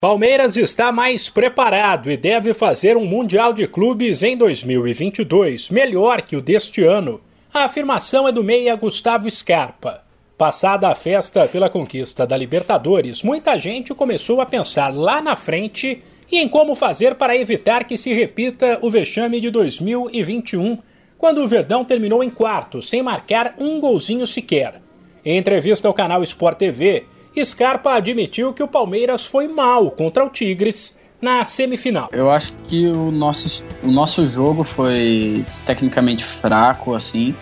Palmeiras 0.00 0.56
está 0.56 0.92
mais 0.92 1.28
preparado 1.28 2.08
e 2.08 2.16
deve 2.16 2.54
fazer 2.54 2.96
um 2.96 3.04
Mundial 3.04 3.52
de 3.52 3.66
Clubes 3.66 4.22
em 4.22 4.36
2022, 4.36 5.70
melhor 5.70 6.22
que 6.22 6.36
o 6.36 6.40
deste 6.40 6.84
ano. 6.84 7.20
A 7.52 7.64
afirmação 7.64 8.28
é 8.28 8.30
do 8.30 8.44
meia 8.44 8.76
Gustavo 8.76 9.28
Scarpa. 9.28 10.04
Passada 10.36 10.86
a 10.86 10.94
festa 10.94 11.48
pela 11.48 11.68
conquista 11.68 12.24
da 12.24 12.36
Libertadores, 12.36 13.24
muita 13.24 13.58
gente 13.58 13.92
começou 13.92 14.40
a 14.40 14.46
pensar 14.46 14.94
lá 14.94 15.20
na 15.20 15.34
frente 15.34 16.00
e 16.30 16.38
em 16.38 16.48
como 16.48 16.76
fazer 16.76 17.16
para 17.16 17.36
evitar 17.36 17.82
que 17.82 17.96
se 17.96 18.14
repita 18.14 18.78
o 18.80 18.88
vexame 18.88 19.40
de 19.40 19.50
2021, 19.50 20.78
quando 21.18 21.42
o 21.42 21.48
Verdão 21.48 21.84
terminou 21.84 22.22
em 22.22 22.30
quarto, 22.30 22.80
sem 22.80 23.02
marcar 23.02 23.56
um 23.58 23.80
golzinho 23.80 24.28
sequer. 24.28 24.80
Em 25.24 25.36
entrevista 25.36 25.88
ao 25.88 25.94
canal 25.94 26.22
Sport 26.22 26.56
TV, 26.56 27.04
Scarpa 27.44 27.94
admitiu 27.94 28.52
que 28.52 28.62
o 28.62 28.68
Palmeiras 28.68 29.26
foi 29.26 29.48
mal 29.48 29.90
contra 29.90 30.24
o 30.24 30.30
Tigres 30.30 30.98
na 31.20 31.44
semifinal. 31.44 32.08
Eu 32.12 32.30
acho 32.30 32.52
que 32.68 32.86
o 32.86 33.10
nosso, 33.10 33.66
o 33.82 33.90
nosso 33.90 34.26
jogo 34.28 34.62
foi 34.62 35.44
tecnicamente 35.66 36.24
fraco, 36.24 36.94
assim. 36.94 37.34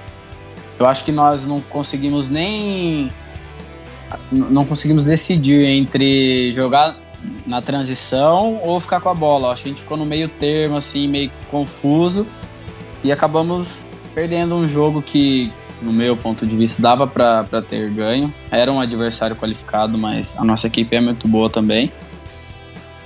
Eu 0.79 0.87
acho 0.87 1.05
que 1.05 1.13
nós 1.13 1.45
não 1.45 1.61
conseguimos 1.61 2.29
nem. 2.29 3.09
Não 4.31 4.65
conseguimos 4.65 5.05
decidir 5.05 5.65
entre 5.65 6.53
jogar 6.53 6.97
na 7.47 7.61
transição 7.61 8.61
ou 8.63 8.79
ficar 8.79 9.01
com 9.01 9.09
a 9.09 9.15
bola. 9.15 9.49
Eu 9.49 9.53
acho 9.53 9.63
que 9.63 9.69
a 9.69 9.73
gente 9.73 9.83
ficou 9.83 9.97
no 9.97 10.07
meio 10.07 10.29
termo, 10.29 10.77
assim, 10.77 11.09
meio 11.09 11.31
confuso. 11.51 12.27
E 13.03 13.11
acabamos 13.11 13.87
perdendo 14.15 14.55
um 14.55 14.69
jogo 14.69 15.03
que, 15.03 15.53
no 15.83 15.93
meu 15.93 16.17
ponto 16.17 16.47
de 16.47 16.57
vista, 16.57 16.81
dava 16.81 17.07
para 17.07 17.63
ter 17.63 17.91
ganho. 17.91 18.33
Era 18.51 18.73
um 18.73 18.81
adversário 18.81 19.37
qualificado, 19.37 19.97
mas 19.97 20.37
a 20.39 20.45
nossa 20.45 20.67
equipe 20.67 20.95
é 20.97 21.01
muito 21.01 21.29
boa 21.29 21.51
também. 21.51 21.93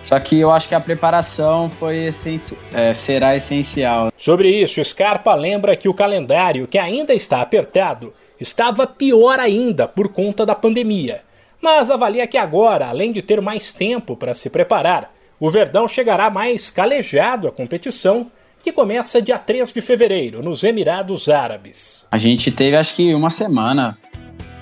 Só 0.02 0.18
que 0.18 0.40
eu 0.40 0.50
acho 0.50 0.68
que 0.68 0.74
a 0.74 0.80
preparação 0.80 1.68
foi 1.68 2.06
essenci 2.06 2.56
é, 2.72 2.94
será 2.94 3.36
essencial. 3.36 4.10
Sobre 4.16 4.48
isso, 4.48 4.82
Scarpa 4.82 5.34
lembra 5.34 5.76
que 5.76 5.88
o 5.88 5.94
calendário, 5.94 6.66
que 6.66 6.78
ainda 6.78 7.12
está 7.12 7.42
apertado, 7.42 8.12
estava 8.40 8.86
pior 8.86 9.38
ainda 9.38 9.86
por 9.86 10.08
conta 10.08 10.46
da 10.46 10.54
pandemia. 10.54 11.20
Mas 11.60 11.90
avalia 11.90 12.26
que 12.26 12.38
agora, 12.38 12.88
além 12.88 13.12
de 13.12 13.20
ter 13.20 13.42
mais 13.42 13.72
tempo 13.72 14.16
para 14.16 14.32
se 14.32 14.48
preparar, 14.48 15.12
o 15.38 15.50
Verdão 15.50 15.86
chegará 15.86 16.30
mais 16.30 16.70
calejado 16.70 17.46
à 17.46 17.52
competição 17.52 18.30
que 18.62 18.72
começa 18.72 19.22
dia 19.22 19.38
3 19.38 19.72
de 19.72 19.80
fevereiro, 19.80 20.42
nos 20.42 20.64
Emirados 20.64 21.28
Árabes. 21.28 22.06
A 22.10 22.18
gente 22.18 22.50
teve 22.50 22.76
acho 22.76 22.94
que 22.94 23.14
uma 23.14 23.30
semana 23.30 23.96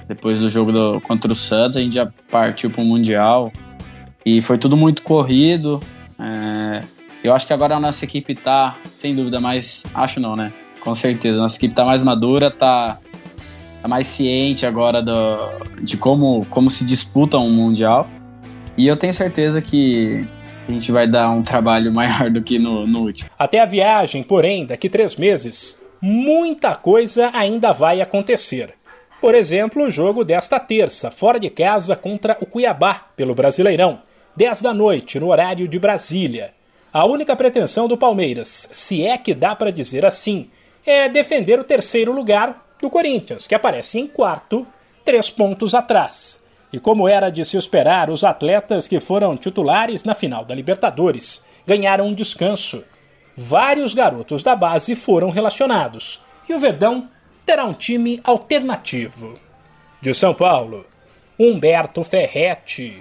depois 0.08 0.40
do 0.40 0.48
jogo 0.48 0.72
do, 0.72 1.00
contra 1.02 1.30
o 1.30 1.36
Santos, 1.36 1.76
a 1.76 1.80
gente 1.80 1.94
já 1.94 2.10
partiu 2.30 2.70
para 2.70 2.82
o 2.82 2.84
Mundial 2.84 3.52
e 4.24 4.40
foi 4.40 4.56
tudo 4.56 4.74
muito 4.76 5.02
corrido. 5.02 5.80
É, 6.18 6.80
eu 7.22 7.34
acho 7.34 7.46
que 7.46 7.52
agora 7.52 7.76
a 7.76 7.80
nossa 7.80 8.04
equipe 8.04 8.32
está, 8.32 8.78
sem 8.94 9.14
dúvida, 9.14 9.38
mais. 9.38 9.84
Acho 9.94 10.18
não, 10.18 10.34
né? 10.34 10.50
Com 10.80 10.94
certeza. 10.94 11.40
Nossa 11.40 11.56
equipe 11.58 11.72
está 11.72 11.84
mais 11.84 12.02
madura, 12.02 12.46
está 12.46 12.98
tá 13.82 13.88
mais 13.88 14.06
ciente 14.06 14.64
agora 14.64 15.02
do, 15.02 15.38
de 15.82 15.98
como, 15.98 16.46
como 16.46 16.70
se 16.70 16.86
disputa 16.86 17.36
um 17.36 17.50
Mundial. 17.50 18.08
E 18.78 18.86
eu 18.86 18.96
tenho 18.96 19.12
certeza 19.12 19.60
que 19.60 20.26
a 20.68 20.72
gente 20.72 20.92
vai 20.92 21.06
dar 21.06 21.30
um 21.30 21.42
trabalho 21.42 21.90
maior 21.94 22.30
do 22.30 22.42
que 22.42 22.58
no, 22.58 22.86
no 22.86 23.00
último. 23.00 23.30
Até 23.38 23.60
a 23.60 23.64
viagem, 23.64 24.22
porém, 24.22 24.66
daqui 24.66 24.88
três 24.88 25.16
meses, 25.16 25.78
muita 26.00 26.74
coisa 26.74 27.30
ainda 27.32 27.72
vai 27.72 28.00
acontecer. 28.00 28.74
Por 29.20 29.34
exemplo, 29.34 29.84
o 29.84 29.90
jogo 29.90 30.24
desta 30.24 30.60
terça, 30.60 31.10
fora 31.10 31.40
de 31.40 31.50
casa 31.50 31.96
contra 31.96 32.36
o 32.40 32.46
Cuiabá, 32.46 33.06
pelo 33.16 33.34
Brasileirão, 33.34 34.00
10 34.36 34.62
da 34.62 34.72
noite, 34.72 35.18
no 35.18 35.30
horário 35.30 35.66
de 35.66 35.78
Brasília. 35.78 36.52
A 36.92 37.04
única 37.04 37.34
pretensão 37.34 37.88
do 37.88 37.96
Palmeiras, 37.96 38.68
se 38.70 39.04
é 39.04 39.18
que 39.18 39.34
dá 39.34 39.56
para 39.56 39.72
dizer 39.72 40.06
assim, 40.06 40.48
é 40.86 41.08
defender 41.08 41.58
o 41.58 41.64
terceiro 41.64 42.12
lugar 42.12 42.64
do 42.80 42.88
Corinthians, 42.88 43.46
que 43.46 43.54
aparece 43.54 43.98
em 43.98 44.06
quarto, 44.06 44.64
três 45.04 45.28
pontos 45.28 45.74
atrás. 45.74 46.40
E 46.72 46.78
como 46.78 47.08
era 47.08 47.30
de 47.30 47.44
se 47.44 47.56
esperar, 47.56 48.10
os 48.10 48.24
atletas 48.24 48.86
que 48.86 49.00
foram 49.00 49.36
titulares 49.36 50.04
na 50.04 50.14
final 50.14 50.44
da 50.44 50.54
Libertadores 50.54 51.42
ganharam 51.66 52.06
um 52.06 52.14
descanso. 52.14 52.84
Vários 53.36 53.94
garotos 53.94 54.42
da 54.42 54.54
base 54.54 54.94
foram 54.96 55.30
relacionados 55.30 56.22
e 56.48 56.54
o 56.54 56.58
Verdão 56.58 57.08
terá 57.44 57.64
um 57.64 57.72
time 57.72 58.20
alternativo. 58.24 59.38
De 60.00 60.12
São 60.14 60.34
Paulo, 60.34 60.86
Humberto 61.38 62.02
Ferretti. 62.02 62.96